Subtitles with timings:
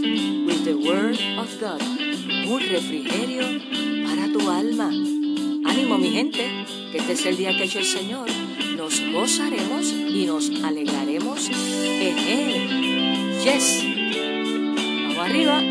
[0.00, 1.82] with the word of God.
[1.82, 3.42] Un refrigerio
[4.06, 4.88] para tu alma.
[4.88, 6.48] Ánimo mi gente,
[6.90, 8.28] que este es el día que ha hecho el Señor.
[8.76, 13.42] Nos gozaremos y nos alegraremos en Él.
[13.44, 13.84] Yes.
[15.08, 15.62] Vamos arriba.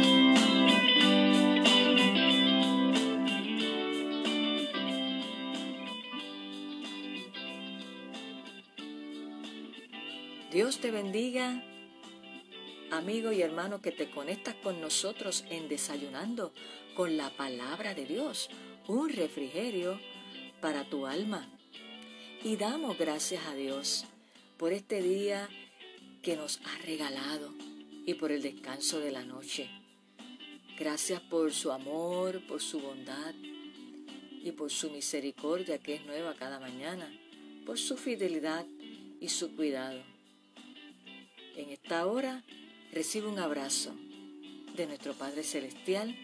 [10.51, 11.63] Dios te bendiga,
[13.01, 16.53] amigo y hermano que te conectas con nosotros en desayunando
[16.95, 18.47] con la palabra de Dios,
[18.87, 19.99] un refrigerio
[20.61, 21.49] para tu alma.
[22.43, 24.05] Y damos gracias a Dios
[24.57, 25.49] por este día
[26.21, 27.51] que nos ha regalado
[28.05, 29.67] y por el descanso de la noche.
[30.77, 33.33] Gracias por su amor, por su bondad
[34.43, 37.11] y por su misericordia que es nueva cada mañana,
[37.65, 38.63] por su fidelidad
[39.19, 40.03] y su cuidado.
[41.55, 42.43] En esta hora
[42.91, 43.95] recibe un abrazo
[44.75, 46.15] de nuestro Padre Celestial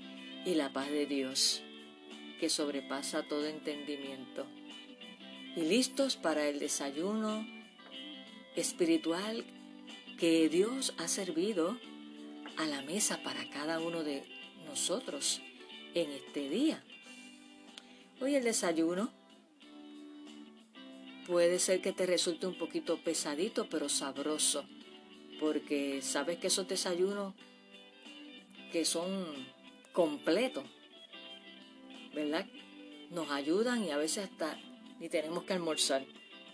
[0.46, 1.62] y la paz de Dios,
[2.40, 4.46] que sobrepasa todo entendimiento.
[5.56, 7.48] Y listos para el desayuno
[8.56, 9.46] espiritual
[10.20, 11.78] que Dios ha servido
[12.58, 14.24] a la mesa para cada uno de
[14.66, 15.42] nosotros
[15.94, 16.84] en este día.
[18.20, 19.12] Hoy el desayuno
[21.28, 24.68] puede ser que te resulte un poquito pesadito, pero sabroso
[25.40, 27.34] porque sabes que esos desayunos
[28.72, 29.48] que son
[29.94, 30.64] completos,
[32.14, 32.46] ¿verdad?
[33.12, 34.60] Nos ayudan y a veces hasta
[35.00, 36.06] ni tenemos que almorzar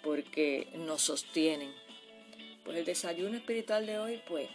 [0.03, 1.73] porque nos sostienen.
[2.63, 4.49] Pues el desayuno espiritual de hoy, pues,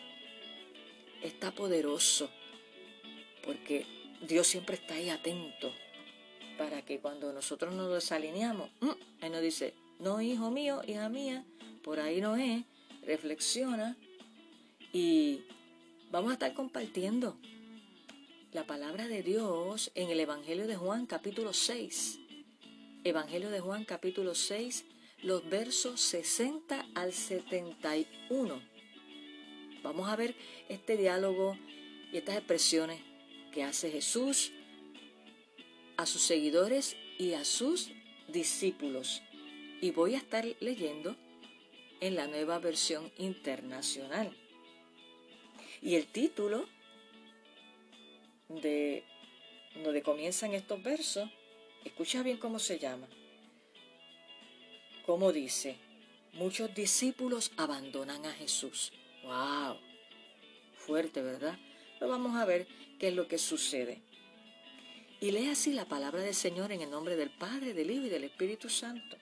[1.22, 2.30] está poderoso
[3.44, 3.86] porque
[4.26, 5.72] Dios siempre está ahí atento
[6.56, 8.68] para que cuando nosotros nos desalineamos,
[9.22, 11.44] Él nos dice, no, hijo mío, hija mía,
[11.82, 12.64] por ahí no es,
[13.06, 13.96] reflexiona
[14.92, 15.42] y
[16.10, 17.36] vamos a estar compartiendo
[18.52, 22.18] la palabra de Dios en el Evangelio de Juan capítulo 6.
[23.04, 24.84] Evangelio de Juan capítulo 6,
[25.22, 28.62] los versos 60 al 71.
[29.82, 30.34] Vamos a ver
[30.68, 31.56] este diálogo
[32.12, 33.00] y estas expresiones
[33.52, 34.52] que hace Jesús
[35.96, 37.90] a sus seguidores y a sus
[38.28, 39.22] discípulos.
[39.80, 41.16] Y voy a estar leyendo
[42.00, 44.34] en la nueva versión internacional.
[45.82, 46.66] Y el título
[48.48, 49.04] de
[49.82, 51.28] donde comienzan estos versos,
[51.84, 53.06] escucha bien cómo se llama.
[55.06, 55.76] Como dice,
[56.32, 58.92] muchos discípulos abandonan a Jesús.
[59.24, 59.78] ¡Wow!
[60.76, 61.58] Fuerte, ¿verdad?
[61.98, 62.66] Pero vamos a ver
[62.98, 64.02] qué es lo que sucede.
[65.20, 68.08] Y lee así la palabra del Señor en el nombre del Padre, del Hijo y
[68.08, 69.16] del Espíritu Santo.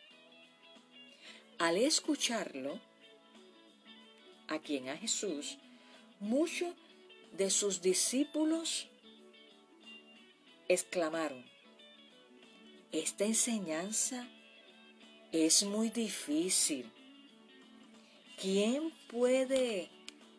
[1.58, 2.78] Al escucharlo,
[4.48, 5.56] a quien a Jesús,
[6.20, 6.74] muchos
[7.32, 8.88] de sus discípulos
[10.68, 11.44] exclamaron,
[12.92, 14.26] esta enseñanza
[15.32, 16.90] es muy difícil.
[18.40, 19.90] ¿Quién puede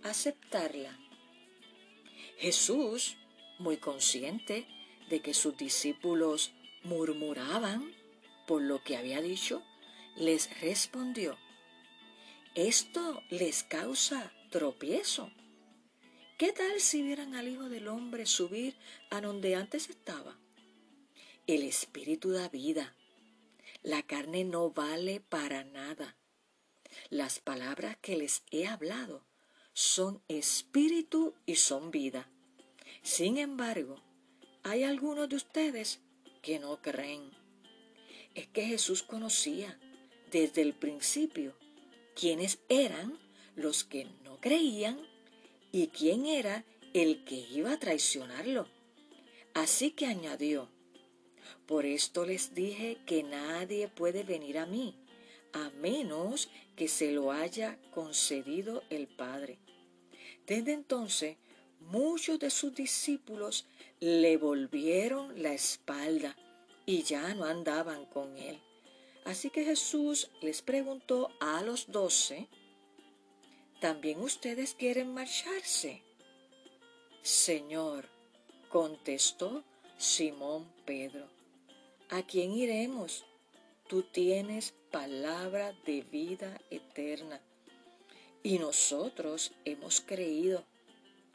[0.04, 0.98] aceptarla?
[2.38, 3.18] Jesús,
[3.60, 4.66] muy consciente
[5.10, 6.52] de que sus discípulos
[6.84, 7.94] murmuraban
[8.48, 9.62] por lo que había dicho,
[10.16, 11.38] les respondió,
[12.56, 15.32] esto les causa tropiezo
[16.38, 18.76] ¿Qué tal si vieran al Hijo del Hombre subir
[19.10, 20.38] a donde antes estaba?
[21.48, 22.96] El Espíritu da vida.
[23.82, 26.16] La carne no vale para nada.
[27.10, 29.26] Las palabras que les he hablado
[29.74, 32.30] son espíritu y son vida.
[33.02, 34.00] Sin embargo,
[34.62, 36.02] hay algunos de ustedes
[36.44, 37.32] que no creen.
[38.36, 39.80] Es que Jesús conocía
[40.30, 41.58] desde el principio
[42.14, 43.18] quiénes eran
[43.56, 45.17] los que no creían
[45.78, 46.66] y quién era
[46.96, 48.68] el que iba a traicionarlo.
[49.54, 50.70] Así que añadió,
[51.68, 54.96] por esto les dije que nadie puede venir a mí,
[55.54, 59.60] a menos que se lo haya concedido el Padre.
[60.48, 61.38] Desde entonces,
[61.80, 63.68] muchos de sus discípulos
[64.00, 66.36] le volvieron la espalda
[66.88, 68.60] y ya no andaban con él.
[69.26, 72.48] Así que Jesús les preguntó a los doce,
[73.80, 76.02] ¿también ustedes quieren marcharse?
[77.22, 78.10] Señor,
[78.70, 79.64] contestó
[79.98, 81.28] Simón Pedro,
[82.10, 83.26] ¿a quién iremos?
[83.88, 87.42] Tú tienes palabra de vida eterna.
[88.44, 90.66] Y nosotros hemos creído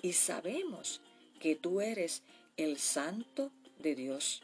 [0.00, 1.00] y sabemos
[1.40, 2.22] que tú eres
[2.56, 4.42] el santo de Dios.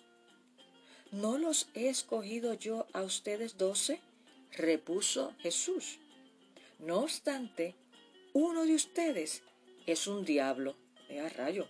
[1.10, 4.00] ¿No los he escogido yo a ustedes doce?
[4.52, 5.98] repuso Jesús.
[6.78, 7.74] No obstante,
[8.40, 9.42] uno de ustedes
[9.84, 10.76] es un diablo.
[11.10, 11.66] a rayo.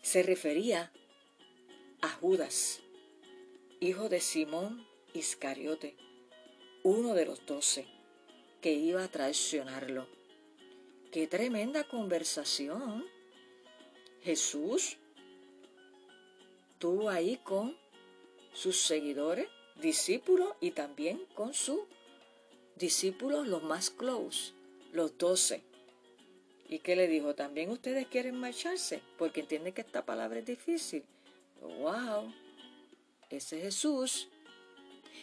[0.00, 0.92] Se refería
[2.00, 2.80] a Judas,
[3.80, 5.96] hijo de Simón Iscariote,
[6.84, 7.88] uno de los doce,
[8.60, 10.06] que iba a traicionarlo.
[11.10, 13.04] ¡Qué tremenda conversación!
[14.22, 14.96] Jesús
[16.78, 17.76] tuvo ahí con
[18.52, 21.80] sus seguidores, discípulos y también con sus
[22.76, 24.52] discípulos los más close,
[24.92, 25.64] los doce.
[26.68, 27.34] ¿Y qué le dijo?
[27.34, 29.02] ¿También ustedes quieren marcharse?
[29.18, 31.04] Porque entienden que esta palabra es difícil.
[31.60, 32.32] ¡Wow!
[33.30, 34.28] Ese es Jesús.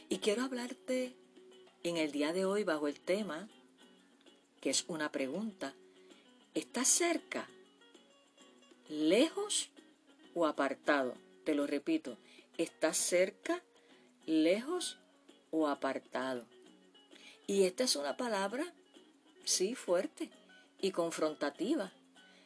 [0.10, 1.16] Y quiero hablarte
[1.84, 3.48] en el día de hoy bajo el tema,
[4.62, 5.74] que es una pregunta.
[6.54, 7.48] ¿Estás cerca?
[8.90, 9.70] ¿Lejos
[10.34, 11.16] o apartado?
[11.46, 12.18] Te lo repito.
[12.58, 13.64] ¿Estás cerca,
[14.26, 15.00] lejos
[15.52, 16.46] o apartado?
[17.48, 18.74] Y esta es una palabra,
[19.50, 20.30] sí, fuerte
[20.80, 21.92] y confrontativa,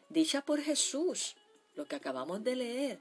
[0.10, 1.36] dicha por Jesús,
[1.76, 3.00] lo que acabamos de leer,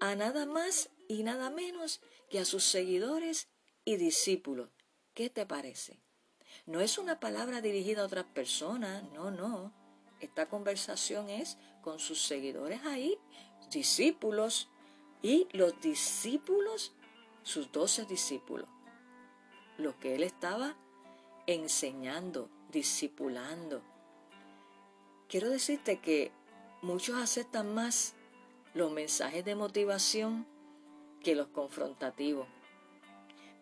[0.00, 2.00] a nada más y nada menos
[2.30, 3.48] que a sus seguidores
[3.84, 4.70] y discípulos.
[5.12, 6.00] ¿Qué te parece?
[6.66, 9.72] No es una palabra dirigida a otras personas, no, no.
[10.20, 13.18] Esta conversación es con sus seguidores ahí,
[13.70, 14.68] discípulos,
[15.20, 16.92] y los discípulos,
[17.42, 18.68] sus doce discípulos,
[19.78, 20.76] lo que él estaba
[21.46, 23.80] enseñando, discipulando,
[25.28, 26.32] quiero decirte que
[26.82, 28.14] muchos aceptan más
[28.74, 30.46] los mensajes de motivación
[31.22, 32.46] que los confrontativos.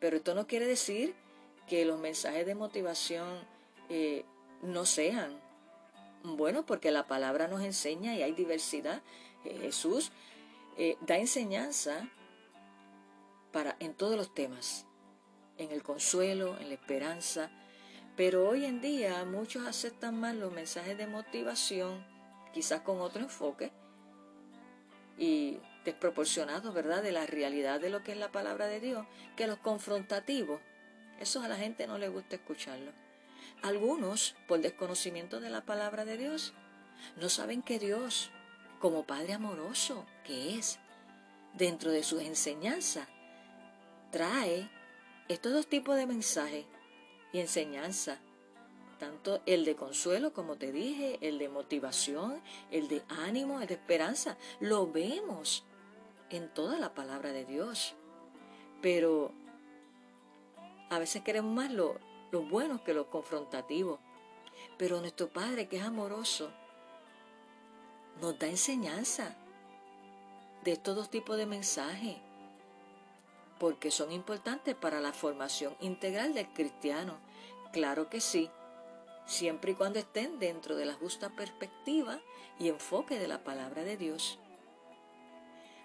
[0.00, 1.14] Pero esto no quiere decir
[1.68, 3.28] que los mensajes de motivación
[3.88, 4.24] eh,
[4.62, 5.40] no sean
[6.24, 9.02] bueno, porque la palabra nos enseña y hay diversidad.
[9.44, 10.12] Eh, Jesús
[10.78, 12.08] eh, da enseñanza
[13.52, 14.86] para en todos los temas,
[15.58, 17.50] en el consuelo, en la esperanza,
[18.16, 22.04] pero hoy en día muchos aceptan más los mensajes de motivación,
[22.52, 23.72] quizás con otro enfoque
[25.16, 29.06] y desproporcionado, ¿verdad?, de la realidad de lo que es la palabra de Dios,
[29.36, 30.60] que los confrontativos.
[31.20, 32.92] Eso a la gente no le gusta escucharlo.
[33.62, 36.52] Algunos, por desconocimiento de la palabra de Dios,
[37.16, 38.30] no saben que Dios,
[38.80, 40.78] como Padre amoroso que es,
[41.54, 43.08] dentro de sus enseñanzas,
[44.10, 44.68] trae
[45.28, 46.66] estos dos tipos de mensajes
[47.32, 48.18] y enseñanza.
[48.98, 52.40] Tanto el de consuelo, como te dije, el de motivación,
[52.70, 54.36] el de ánimo, el de esperanza.
[54.60, 55.64] Lo vemos
[56.30, 57.94] en toda la palabra de Dios.
[58.80, 59.32] Pero
[60.88, 61.98] a veces queremos más lo,
[62.30, 63.98] lo bueno que lo confrontativo.
[64.78, 66.52] Pero nuestro Padre, que es amoroso,
[68.20, 69.36] nos da enseñanza
[70.62, 72.18] de estos dos tipos de mensajes
[73.62, 77.20] porque son importantes para la formación integral del cristiano.
[77.72, 78.50] Claro que sí,
[79.24, 82.18] siempre y cuando estén dentro de la justa perspectiva
[82.58, 84.40] y enfoque de la palabra de Dios.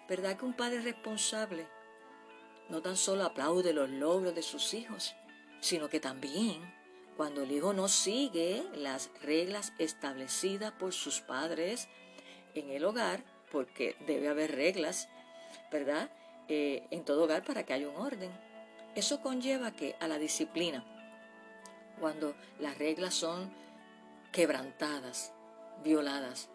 [0.09, 1.67] ¿Verdad que un padre responsable
[2.67, 5.13] no tan solo aplaude los logros de sus hijos,
[5.59, 6.73] sino que también
[7.15, 11.89] cuando el hijo no sigue las reglas establecidas por sus padres
[12.55, 15.09] en el hogar, porque debe haber reglas,
[15.71, 16.09] ¿verdad?
[16.49, 18.31] Eh, en todo hogar para que haya un orden.
[18.95, 20.83] Eso conlleva que a la disciplina,
[21.99, 23.51] cuando las reglas son
[24.31, 25.33] quebrantadas,
[25.83, 26.49] violadas,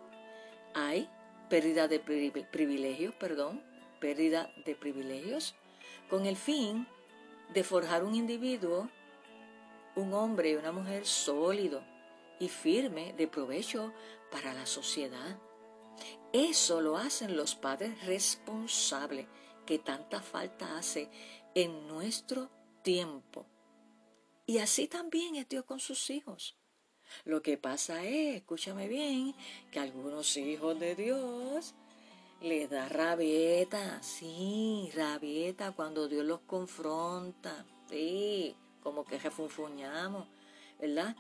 [0.75, 1.11] hay
[1.51, 3.63] pérdida de privilegios, perdón,
[4.01, 5.55] pérdida de privilegios,
[6.09, 6.87] con el fin
[7.53, 8.89] de forjar un individuo,
[9.95, 11.83] un hombre y una mujer sólido
[12.41, 13.93] y firme de provecho
[14.31, 15.37] para la sociedad.
[16.33, 19.27] Eso lo hacen los padres responsables
[19.67, 21.11] que tanta falta hace
[21.55, 22.51] en nuestro
[22.83, 23.47] tiempo.
[24.47, 26.57] Y así también es Dios con sus hijos.
[27.25, 29.35] Lo que pasa es, escúchame bien,
[29.71, 31.75] que algunos hijos de Dios
[32.41, 40.27] les da rabieta, sí, rabieta cuando Dios los confronta, sí, como que refunfuñamos,
[40.81, 41.17] ¿verdad?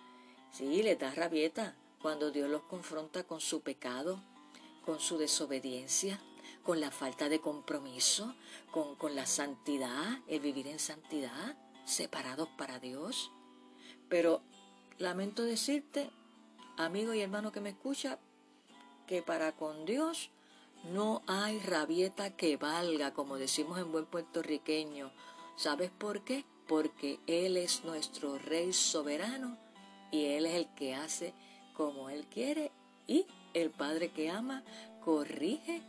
[0.50, 4.20] Sí, les da rabieta cuando Dios los confronta con su pecado,
[4.84, 6.20] con su desobediencia,
[6.62, 8.34] con la falta de compromiso,
[8.70, 13.30] con, con la santidad, el vivir en santidad, separados para Dios.
[14.08, 14.42] Pero
[14.98, 16.10] lamento decirte,
[16.76, 18.18] amigo y hermano que me escucha,
[19.06, 20.30] que para con Dios
[20.92, 25.12] no hay rabieta que valga, como decimos en buen puertorriqueño.
[25.56, 26.44] ¿Sabes por qué?
[26.66, 29.58] Porque Él es nuestro Rey soberano
[30.10, 31.34] y Él es el que hace
[31.74, 32.72] como Él quiere
[33.06, 34.64] y el Padre que ama
[35.04, 35.82] corrige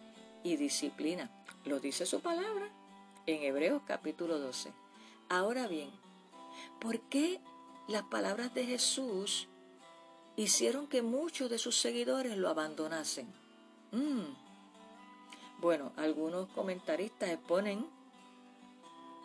[0.44, 1.30] y disciplina.
[1.66, 2.70] Lo dice su palabra
[3.26, 4.74] en Hebreos capítulo 12.
[5.30, 5.90] Ahora bien,
[6.80, 7.40] ¿por qué
[7.88, 9.48] las palabras de Jesús
[10.36, 13.28] hicieron que muchos de sus seguidores lo abandonasen.
[13.92, 14.34] Mm.
[15.60, 17.86] Bueno, algunos comentaristas exponen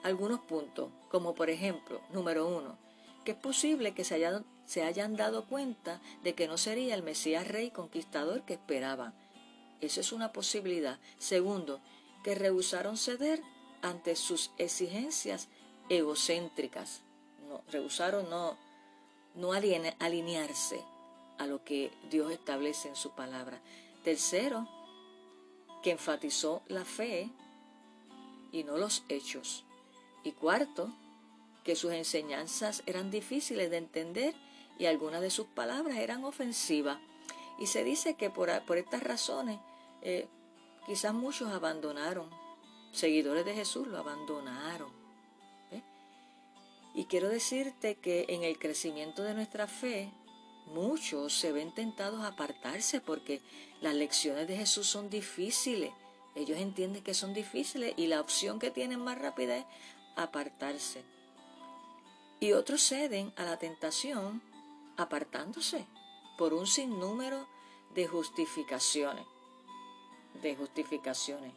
[0.05, 2.79] algunos puntos, como por ejemplo, número uno,
[3.25, 7.03] que es posible que se hayan, se hayan dado cuenta de que no sería el
[7.03, 9.15] Mesías rey conquistador que esperaban.
[9.81, 10.99] Esa es una posibilidad.
[11.19, 11.81] Segundo,
[12.25, 13.43] que rehusaron ceder
[13.83, 15.49] ante sus exigencias
[15.89, 17.03] egocéntricas.
[17.49, 18.57] No, rehusaron no,
[19.35, 20.83] no alinearse
[21.39, 23.61] a lo que Dios establece en su palabra.
[24.03, 24.69] Tercero,
[25.83, 27.31] que enfatizó la fe
[28.53, 29.65] y no los hechos.
[30.25, 30.93] Y cuarto,
[31.65, 34.35] que sus enseñanzas eran difíciles de entender
[34.79, 36.99] y algunas de sus palabras eran ofensivas.
[37.59, 39.59] Y se dice que por, estas razones
[40.03, 40.29] eh,
[40.87, 42.31] quizás muchos abandonaron,
[42.93, 44.99] seguidores de Jesús lo abandonaron.
[46.95, 50.11] Y quiero decirte que en el crecimiento de nuestra fe,
[50.67, 53.41] muchos se ven tentados a apartarse porque
[53.81, 55.93] las lecciones de Jesús son difíciles.
[56.35, 59.65] Ellos entienden que son difíciles y la opción que tienen más rápida es
[60.17, 61.05] apartarse.
[62.41, 64.43] Y otros ceden a la tentación
[64.97, 65.87] apartándose
[66.37, 67.47] por un sinnúmero
[67.95, 69.25] de justificaciones.
[70.43, 71.53] De justificaciones.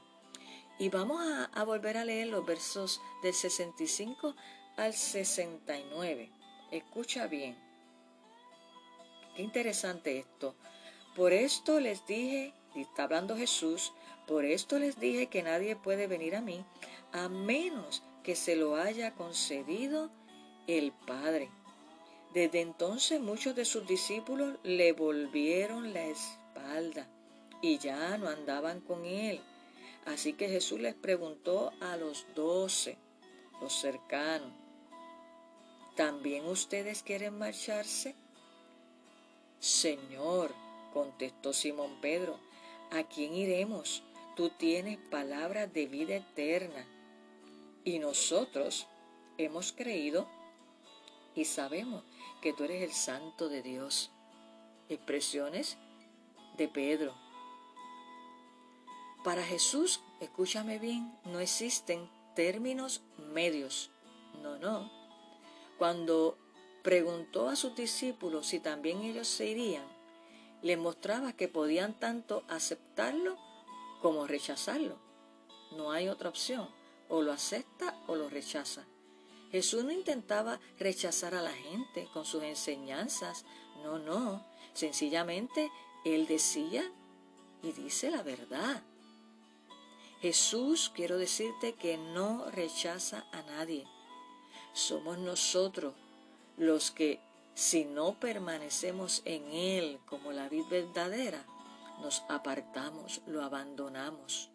[0.79, 1.21] Y vamos
[1.53, 4.35] a, volver a leer los versos del 65
[4.77, 6.31] al 69.
[6.71, 7.55] Escucha bien.
[9.35, 10.55] Qué interesante esto.
[11.15, 13.93] Por esto les dije, está hablando Jesús,
[14.25, 16.65] por esto les dije que nadie puede venir a mí
[17.11, 20.09] a menos que se lo haya concedido
[20.65, 21.49] el Padre.
[22.33, 27.07] Desde entonces muchos de sus discípulos le volvieron la espalda
[27.61, 29.41] y ya no andaban con él.
[30.05, 32.97] Así que Jesús les preguntó a los doce,
[33.61, 34.51] los cercanos,
[35.95, 38.15] ¿también ustedes quieren marcharse?
[39.59, 40.51] Señor,
[40.93, 42.39] contestó Simón Pedro,
[42.91, 44.03] ¿a quién iremos?
[44.35, 46.87] Tú tienes palabras de vida eterna
[47.83, 48.87] y nosotros
[49.37, 50.27] hemos creído
[51.35, 52.03] y sabemos
[52.41, 54.11] que tú eres el santo de Dios.
[54.89, 55.77] Expresiones
[56.57, 57.13] de Pedro.
[59.23, 63.91] Para Jesús, escúchame bien, no existen términos medios.
[64.41, 64.91] No, no.
[65.77, 66.37] Cuando
[66.81, 69.85] preguntó a sus discípulos si también ellos se irían,
[70.63, 73.37] les mostraba que podían tanto aceptarlo
[74.01, 74.97] como rechazarlo.
[75.71, 76.67] No hay otra opción
[77.07, 78.85] o lo acepta o lo rechaza.
[79.51, 83.45] Jesús no intentaba rechazar a la gente con sus enseñanzas,
[83.83, 85.69] no, no, sencillamente
[86.05, 86.89] Él decía
[87.61, 88.81] y dice la verdad.
[90.21, 93.85] Jesús, quiero decirte que no rechaza a nadie.
[94.73, 95.93] Somos nosotros
[96.57, 97.19] los que,
[97.55, 101.45] si no permanecemos en Él como la vida verdadera,
[102.01, 104.51] nos apartamos, lo abandonamos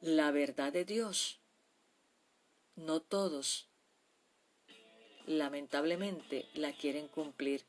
[0.00, 1.40] la verdad de Dios,
[2.74, 3.68] no todos,
[5.26, 7.64] lamentablemente, la quieren cumplir,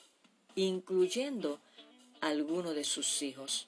[0.56, 1.60] incluyendo
[2.22, 3.68] algunos de sus hijos,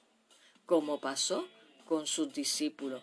[0.64, 1.46] como pasó
[1.84, 3.02] con sus discípulos.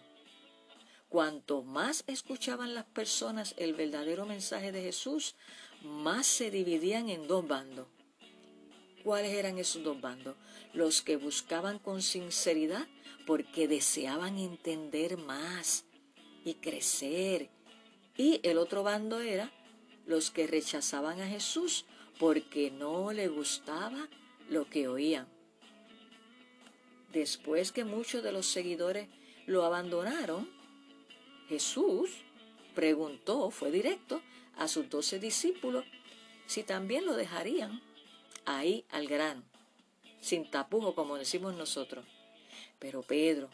[1.09, 5.35] Cuanto más escuchaban las personas el verdadero mensaje de Jesús,
[5.83, 7.87] más se dividían en dos bandos.
[9.03, 10.35] ¿Cuáles eran esos dos bandos?
[10.73, 12.87] Los que buscaban con sinceridad
[13.25, 15.85] porque deseaban entender más
[16.45, 17.49] y crecer.
[18.15, 19.51] Y el otro bando era
[20.05, 21.85] los que rechazaban a Jesús
[22.19, 24.07] porque no le gustaba
[24.49, 25.27] lo que oían.
[27.11, 29.07] Después que muchos de los seguidores
[29.45, 30.49] lo abandonaron,
[31.49, 32.11] Jesús
[32.73, 34.21] preguntó, fue directo,
[34.55, 35.85] a sus doce discípulos
[36.45, 37.81] si también lo dejarían
[38.45, 39.43] ahí al grano,
[40.19, 42.05] sin tapujo como decimos nosotros.
[42.79, 43.49] Pero Pedro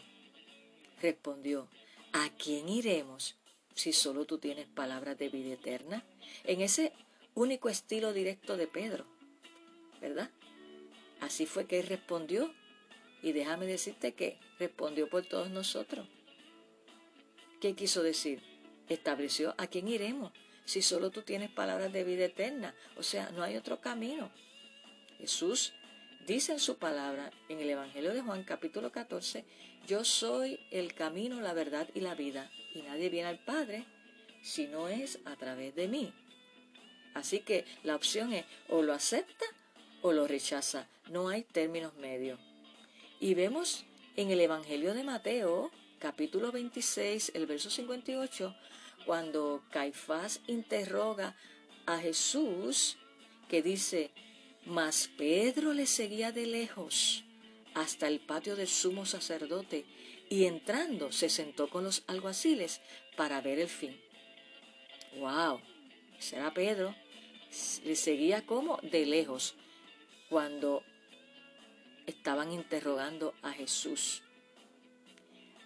[1.02, 1.68] respondió,
[2.14, 3.36] ¿a quién iremos
[3.76, 6.04] si solo tú tienes palabras de vida eterna?
[6.44, 6.94] En ese
[7.36, 9.06] único estilo directo de Pedro,
[10.02, 10.32] ¿verdad?
[11.22, 12.54] Así fue que él respondió
[13.22, 16.08] y déjame decirte que respondió por todos nosotros.
[17.62, 18.42] ¿Qué quiso decir?
[18.90, 20.32] Estableció a quién iremos
[20.66, 22.76] si solo tú tienes palabras de vida eterna.
[22.98, 24.30] O sea, no hay otro camino.
[25.18, 25.74] Jesús
[26.28, 29.46] Dice en su palabra, en el Evangelio de Juan capítulo 14,
[29.88, 33.86] yo soy el camino, la verdad y la vida, y nadie viene al Padre
[34.44, 36.12] si no es a través de mí.
[37.14, 39.46] Así que la opción es o lo acepta
[40.02, 42.42] o lo rechaza, no hay términos medios.
[43.20, 43.84] Y vemos
[44.16, 48.56] en el Evangelio de Mateo, capítulo 26, el verso 58,
[49.08, 51.36] cuando Caifás interroga
[51.88, 52.98] a Jesús
[53.50, 54.12] que dice,
[54.66, 57.24] mas Pedro le seguía de lejos
[57.74, 59.86] hasta el patio del sumo sacerdote
[60.30, 62.82] y entrando se sentó con los alguaciles
[63.16, 64.00] para ver el fin.
[65.18, 65.60] ¡Wow!
[66.20, 66.94] Ese era Pedro.
[67.84, 69.56] Le seguía como de lejos
[70.30, 70.84] cuando
[72.08, 74.24] estaban interrogando a Jesús.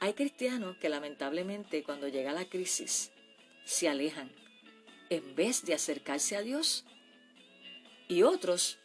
[0.02, 3.12] Hay cristianos que lamentablemente cuando llega la crisis
[3.64, 4.32] se alejan
[5.10, 6.86] en vez de acercarse a Dios
[8.08, 8.80] y otros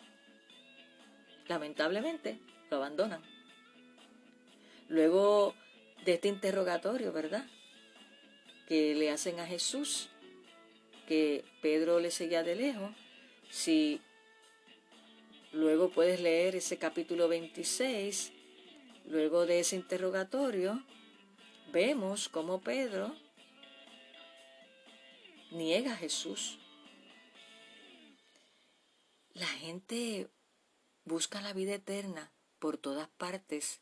[1.49, 2.39] lamentablemente
[2.71, 3.23] lo abandonan.
[4.89, 5.55] Luego
[6.05, 7.47] de este interrogatorio, ¿verdad?
[8.69, 10.11] Que le hacen a Jesús,
[11.09, 12.91] que Pedro le seguía de lejos,
[13.49, 14.01] si
[15.53, 18.33] luego puedes leer ese capítulo 26,
[19.07, 20.83] luego de ese interrogatorio,
[21.73, 23.15] vemos cómo Pedro
[25.51, 26.59] niega a Jesús.
[29.35, 30.29] La gente
[31.05, 33.81] busca la vida eterna por todas partes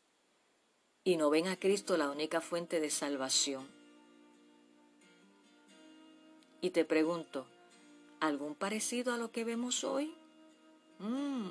[1.03, 3.67] y no ven a Cristo la única fuente de salvación.
[6.61, 7.45] Y te pregunto,
[8.19, 10.15] ¿algún parecido a lo que vemos hoy?
[10.99, 11.49] Mm,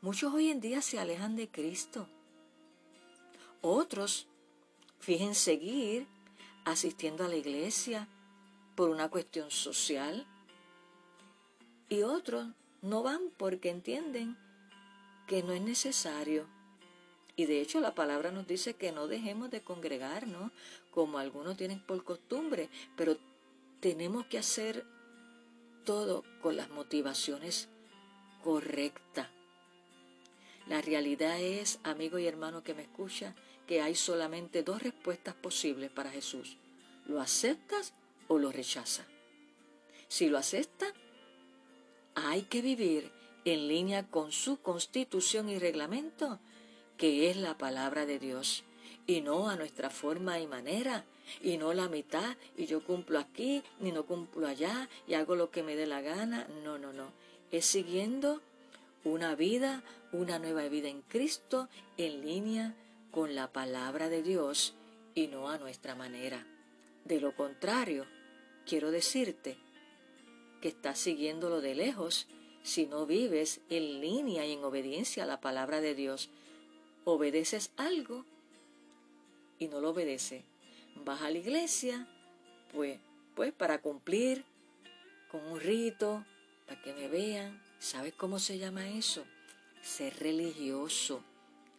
[0.00, 2.08] muchos hoy en día se alejan de Cristo.
[3.60, 4.28] Otros
[5.04, 6.06] Fíjense seguir
[6.64, 8.08] asistiendo a la iglesia
[8.74, 10.26] por una cuestión social.
[11.90, 12.46] Y otros
[12.80, 14.38] no van porque entienden
[15.26, 16.46] que no es necesario.
[17.36, 20.52] Y de hecho la palabra nos dice que no dejemos de congregarnos
[20.90, 23.18] como algunos tienen por costumbre, pero
[23.80, 24.86] tenemos que hacer
[25.84, 27.68] todo con las motivaciones
[28.44, 29.26] correctas.
[30.66, 33.34] La realidad es, amigo y hermano que me escucha,
[33.66, 36.58] que hay solamente dos respuestas posibles para Jesús.
[37.06, 37.94] ¿Lo aceptas
[38.28, 39.06] o lo rechazas?
[40.08, 40.92] Si lo aceptas,
[42.14, 43.10] hay que vivir
[43.46, 46.38] en línea con su constitución y reglamento,
[46.98, 48.62] que es la palabra de Dios,
[49.06, 51.06] y no a nuestra forma y manera,
[51.42, 55.50] y no la mitad, y yo cumplo aquí, ni no cumplo allá, y hago lo
[55.50, 56.46] que me dé la gana.
[56.62, 57.23] No, no, no.
[57.54, 58.42] Es siguiendo
[59.04, 62.74] una vida, una nueva vida en Cristo, en línea
[63.12, 64.74] con la palabra de Dios
[65.14, 66.44] y no a nuestra manera.
[67.04, 68.06] De lo contrario,
[68.66, 69.56] quiero decirte
[70.60, 72.26] que estás siguiéndolo de lejos
[72.64, 76.30] si no vives en línea y en obediencia a la palabra de Dios.
[77.04, 78.24] Obedeces algo
[79.60, 80.42] y no lo obedece.
[81.04, 82.08] Vas a la iglesia,
[82.72, 82.98] pues,
[83.36, 84.44] pues para cumplir
[85.30, 86.24] con un rito,
[86.66, 87.60] para que me vean.
[87.78, 89.24] ¿Sabes cómo se llama eso?
[89.82, 91.22] Ser religioso.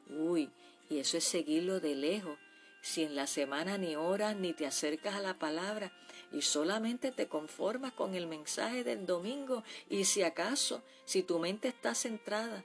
[0.10, 0.50] Uy,
[0.89, 2.38] y eso es seguirlo de lejos.
[2.82, 5.91] Si en la semana ni oras ni te acercas a la palabra
[6.32, 11.67] y solamente te conformas con el mensaje del domingo y si acaso, si tu mente
[11.67, 12.63] está centrada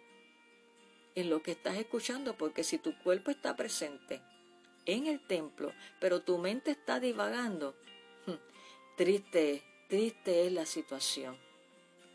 [1.14, 4.20] en lo que estás escuchando, porque si tu cuerpo está presente
[4.84, 7.74] en el templo, pero tu mente está divagando,
[8.96, 11.36] triste, triste es la situación.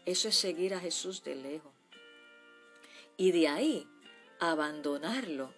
[0.05, 1.73] Eso es seguir a Jesús de lejos.
[3.17, 3.87] Y de ahí,
[4.39, 5.53] abandonarlo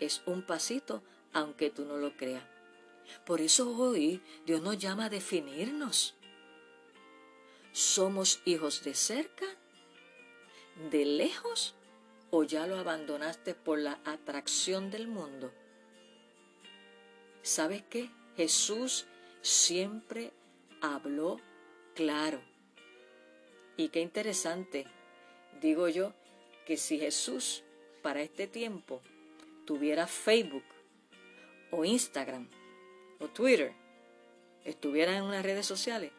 [0.00, 2.44] es un pasito aunque tú no lo creas.
[3.24, 6.14] Por eso hoy Dios nos llama a definirnos.
[7.72, 9.46] ¿Somos hijos de cerca,
[10.90, 11.74] de lejos
[12.30, 15.52] o ya lo abandonaste por la atracción del mundo?
[17.42, 18.10] ¿Sabes qué?
[18.36, 19.06] Jesús
[19.42, 20.32] siempre
[20.80, 21.40] habló
[21.94, 22.40] claro.
[23.76, 24.86] Y qué interesante,
[25.60, 26.12] digo yo,
[26.66, 27.62] que si Jesús
[28.02, 29.02] para este tiempo
[29.64, 30.64] tuviera Facebook
[31.70, 32.48] o Instagram
[33.20, 33.72] o Twitter,
[34.64, 36.12] estuviera en unas redes sociales,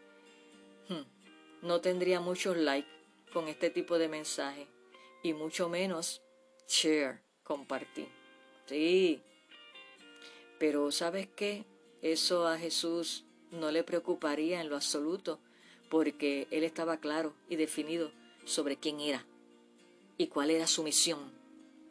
[0.90, 2.90] hmm, no tendría muchos likes
[3.34, 4.68] con este tipo de mensaje
[5.24, 6.22] y mucho menos
[6.68, 8.08] share, compartir.
[8.68, 9.22] Sí,
[10.60, 11.66] pero ¿sabes qué?
[12.02, 15.40] Eso a Jesús no le preocuparía en lo absoluto
[15.90, 18.12] porque él estaba claro y definido
[18.46, 19.26] sobre quién era
[20.18, 21.32] y cuál era su misión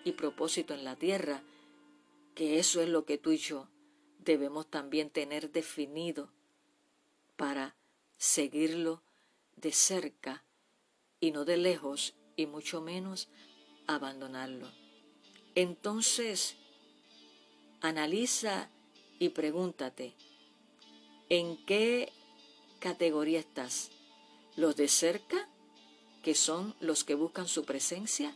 [0.05, 1.43] y propósito en la tierra,
[2.35, 3.69] que eso es lo que tú y yo
[4.25, 6.31] debemos también tener definido
[7.37, 7.77] para
[8.19, 9.03] seguirlo
[9.57, 10.45] de cerca
[11.21, 13.29] y no de lejos y mucho menos
[13.87, 14.69] abandonarlo.
[15.55, 16.57] Entonces,
[17.81, 18.69] analiza
[19.19, 20.15] y pregúntate,
[21.29, 22.13] ¿en qué
[22.87, 23.91] categoría estás?
[24.55, 25.49] ¿Los de cerca,
[26.23, 28.33] que son los que buscan su presencia?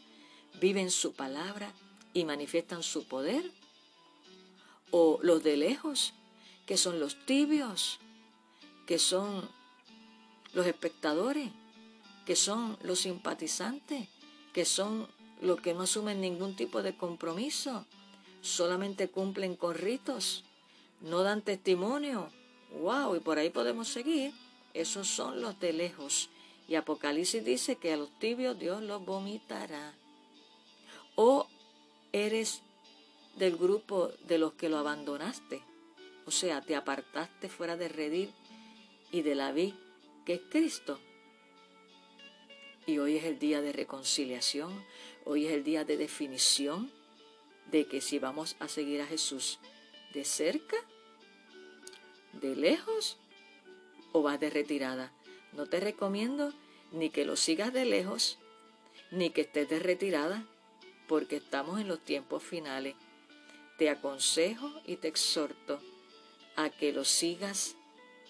[0.60, 1.72] viven su palabra
[2.12, 3.48] y manifiestan su poder?
[4.90, 6.14] ¿O los de lejos,
[6.66, 8.00] que son los tibios,
[8.88, 9.48] que son
[10.52, 11.52] los espectadores,
[12.26, 14.08] que son los simpatizantes,
[14.52, 15.06] que son
[15.40, 17.86] los que no asumen ningún tipo de compromiso,
[18.40, 20.42] solamente cumplen con ritos,
[21.00, 22.32] no dan testimonio.
[22.78, 23.16] ¡Wow!
[23.16, 24.32] Y por ahí podemos seguir.
[24.74, 26.30] Esos son los de lejos.
[26.68, 29.94] Y Apocalipsis dice que a los tibios Dios los vomitará.
[31.16, 31.48] O
[32.12, 32.62] eres
[33.36, 35.62] del grupo de los que lo abandonaste.
[36.26, 38.32] O sea, te apartaste fuera de redil
[39.10, 39.74] y de la vid
[40.24, 41.00] que es Cristo.
[42.86, 44.84] Y hoy es el día de reconciliación,
[45.24, 46.90] hoy es el día de definición
[47.70, 49.58] de que si vamos a seguir a Jesús
[50.12, 50.76] de cerca,
[52.32, 53.18] de lejos
[54.12, 55.12] o vas de retirada.
[55.52, 56.52] No te recomiendo
[56.92, 58.38] ni que lo sigas de lejos,
[59.10, 60.44] ni que estés de retirada,
[61.08, 62.94] porque estamos en los tiempos finales.
[63.78, 65.80] Te aconsejo y te exhorto
[66.56, 67.76] a que lo sigas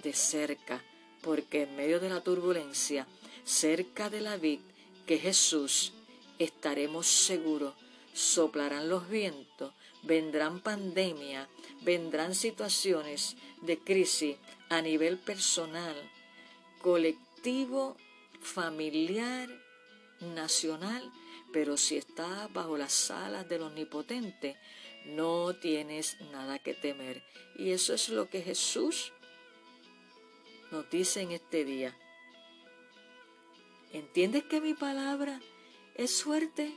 [0.03, 0.83] de cerca,
[1.23, 3.07] porque en medio de la turbulencia,
[3.45, 4.61] cerca de la vid,
[5.07, 5.93] que Jesús,
[6.39, 7.75] estaremos seguros,
[8.13, 11.49] soplarán los vientos, vendrán pandemia,
[11.83, 14.37] vendrán situaciones de crisis
[14.69, 15.97] a nivel personal,
[16.81, 17.97] colectivo,
[18.41, 19.49] familiar,
[20.21, 21.11] nacional,
[21.53, 24.57] pero si estás bajo las alas del Omnipotente,
[25.07, 27.23] no tienes nada que temer.
[27.57, 29.13] Y eso es lo que Jesús
[30.71, 31.97] nos dice en este día.
[33.93, 35.41] ¿Entiendes que mi palabra
[35.97, 36.73] es fuerte?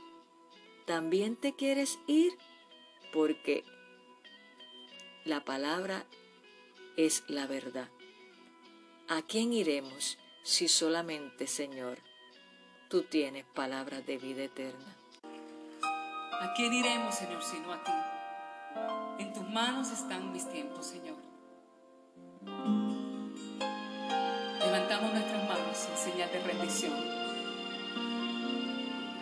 [0.84, 2.36] ¿También te quieres ir?
[3.14, 3.62] Porque
[5.24, 6.04] la palabra
[6.96, 7.88] es la verdad.
[9.08, 11.98] ¿A quién iremos si solamente, Señor,
[12.90, 14.96] tú tienes palabras de vida eterna?
[16.02, 17.92] ¿A quién iremos, Señor, sino a ti?
[19.20, 21.16] En tus manos están mis tiempos, Señor.
[24.58, 26.92] Levantamos nuestras manos en señal de rendición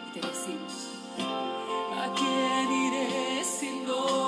[0.08, 2.81] y te decimos, ¿a quién iré
[3.84, 4.21] sino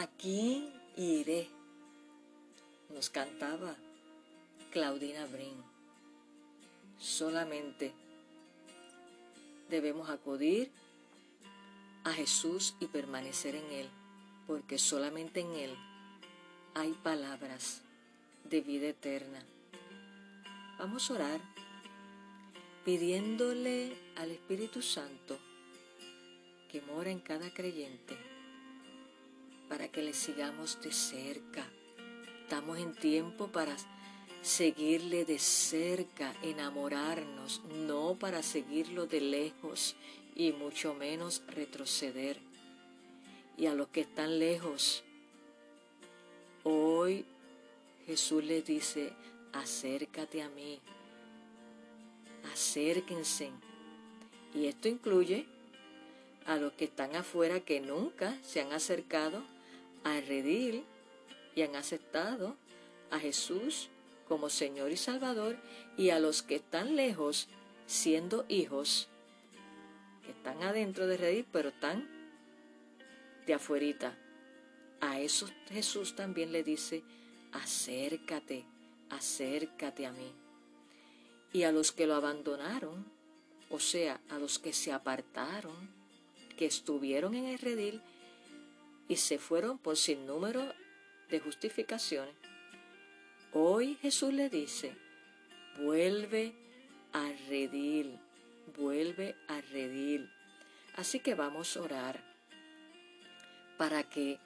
[0.00, 1.50] Aquí iré,
[2.88, 3.76] nos cantaba
[4.70, 5.62] Claudina Brin.
[6.98, 7.92] Solamente
[9.68, 10.70] debemos acudir
[12.04, 13.90] a Jesús y permanecer en Él,
[14.46, 15.76] porque solamente en Él
[16.72, 17.82] hay palabras
[18.48, 19.44] de vida eterna.
[20.78, 21.40] Vamos a orar
[22.86, 25.38] pidiéndole al Espíritu Santo
[26.70, 28.31] que mora en cada creyente
[29.72, 31.64] para que le sigamos de cerca.
[32.42, 33.74] Estamos en tiempo para
[34.42, 39.96] seguirle de cerca, enamorarnos, no para seguirlo de lejos
[40.36, 42.36] y mucho menos retroceder.
[43.56, 45.04] Y a los que están lejos,
[46.64, 47.24] hoy
[48.04, 49.14] Jesús les dice,
[49.54, 50.80] acércate a mí,
[52.52, 53.48] acérquense.
[54.54, 55.46] Y esto incluye
[56.44, 59.42] a los que están afuera que nunca se han acercado
[60.04, 60.84] al redil
[61.54, 62.56] y han aceptado
[63.10, 63.88] a Jesús
[64.28, 65.56] como Señor y Salvador
[65.96, 67.48] y a los que están lejos
[67.86, 69.08] siendo hijos,
[70.24, 72.08] que están adentro de redil pero están
[73.46, 74.16] de afuerita.
[75.00, 77.02] A esos Jesús también le dice,
[77.52, 78.64] acércate,
[79.10, 80.32] acércate a mí.
[81.52, 83.04] Y a los que lo abandonaron,
[83.68, 85.90] o sea, a los que se apartaron,
[86.56, 88.00] que estuvieron en el redil
[89.12, 90.72] y se fueron por sin número
[91.28, 92.34] de justificaciones.
[93.52, 94.96] Hoy Jesús le dice,
[95.76, 96.54] vuelve
[97.12, 98.18] a redil,
[98.74, 100.30] vuelve a redil.
[100.96, 102.24] Así que vamos a orar
[103.76, 104.38] para que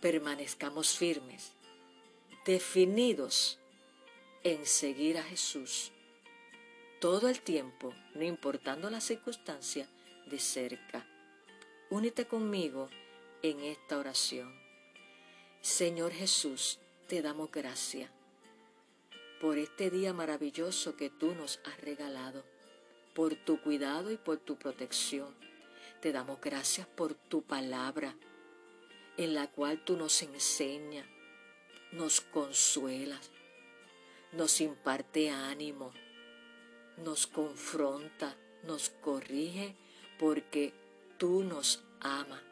[0.00, 1.54] permanezcamos firmes,
[2.46, 3.58] definidos
[4.44, 5.90] en seguir a Jesús
[7.00, 9.88] todo el tiempo, no importando la circunstancia,
[10.26, 11.04] de cerca.
[11.90, 12.88] Únete conmigo
[13.42, 14.52] en esta oración.
[15.60, 18.10] Señor Jesús, te damos gracias
[19.40, 22.44] por este día maravilloso que tú nos has regalado,
[23.14, 25.34] por tu cuidado y por tu protección.
[26.00, 28.16] Te damos gracias por tu palabra,
[29.16, 31.06] en la cual tú nos enseñas,
[31.92, 33.30] nos consuelas,
[34.32, 35.92] nos imparte ánimo,
[36.96, 39.76] nos confronta, nos corrige,
[40.18, 40.72] porque
[41.18, 42.47] tú nos amas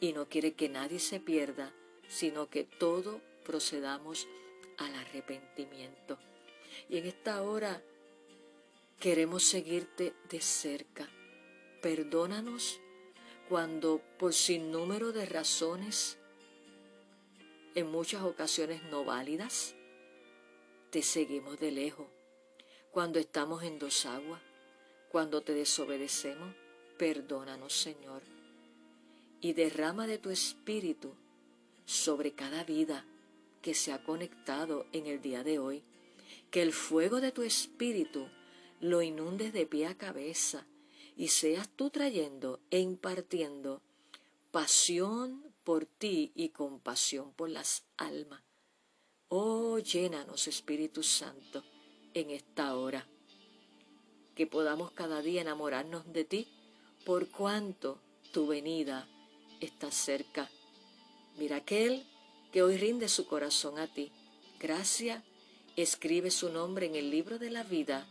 [0.00, 1.72] y no quiere que nadie se pierda,
[2.08, 4.26] sino que todo procedamos
[4.78, 6.18] al arrepentimiento.
[6.88, 7.82] Y en esta hora
[8.98, 11.08] queremos seguirte de cerca.
[11.80, 12.80] Perdónanos
[13.48, 16.18] cuando por sin número de razones,
[17.74, 19.74] en muchas ocasiones no válidas,
[20.90, 22.06] te seguimos de lejos.
[22.90, 24.40] Cuando estamos en dos aguas,
[25.10, 26.54] cuando te desobedecemos,
[26.96, 28.33] perdónanos, Señor
[29.44, 31.12] y derrama de tu espíritu
[31.84, 33.04] sobre cada vida
[33.60, 35.82] que se ha conectado en el día de hoy.
[36.50, 38.26] Que el fuego de tu espíritu
[38.80, 40.66] lo inundes de pie a cabeza
[41.14, 43.82] y seas tú trayendo e impartiendo
[44.50, 48.42] pasión por ti y compasión por las almas.
[49.28, 51.62] Oh, llénanos, Espíritu Santo,
[52.14, 53.06] en esta hora.
[54.34, 56.48] Que podamos cada día enamorarnos de ti,
[57.04, 58.00] por cuanto
[58.32, 59.06] tu venida
[59.64, 60.48] está cerca.
[61.38, 62.04] Mira aquel
[62.52, 64.12] que hoy rinde su corazón a ti.
[64.60, 65.22] Gracia,
[65.76, 68.06] escribe su nombre en el libro de la vida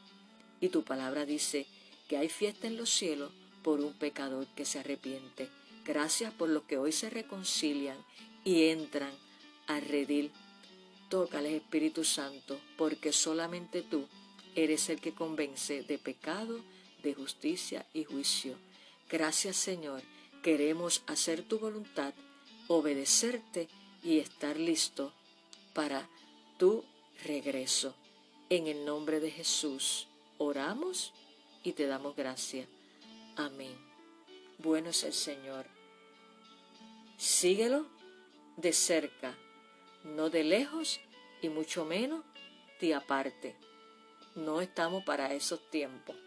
[0.59, 1.65] y tu palabra dice
[2.07, 3.31] que hay fiesta en los cielos
[3.63, 5.49] por un pecador que se arrepiente.
[5.85, 7.97] Gracias por los que hoy se reconcilian
[8.43, 9.11] y entran
[9.67, 10.31] a redil.
[11.09, 14.07] Tócales, Espíritu Santo, porque solamente tú
[14.55, 16.59] eres el que convence de pecado,
[17.03, 18.57] de justicia y juicio.
[19.09, 20.01] Gracias, Señor,
[20.43, 22.13] Queremos hacer tu voluntad,
[22.67, 23.69] obedecerte
[24.03, 25.13] y estar listo
[25.73, 26.09] para
[26.57, 26.83] tu
[27.23, 27.95] regreso.
[28.49, 31.13] En el nombre de Jesús oramos
[31.63, 32.67] y te damos gracias.
[33.37, 33.73] Amén.
[34.57, 35.65] Bueno es el Señor.
[37.15, 37.85] Síguelo
[38.57, 39.37] de cerca,
[40.03, 40.99] no de lejos
[41.41, 42.21] y mucho menos
[42.81, 43.55] de aparte.
[44.35, 46.17] No estamos para esos tiempos.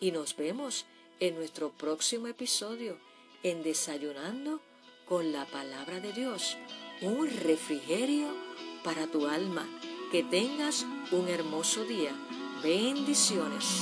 [0.00, 0.86] y nos vemos
[1.20, 2.98] en nuestro próximo episodio
[3.42, 4.60] en Desayunando
[5.06, 6.56] con la palabra de Dios,
[7.02, 8.28] un refrigerio
[8.82, 9.68] para tu alma.
[10.10, 12.12] Que tengas un hermoso día.
[12.62, 13.80] Bendiciones.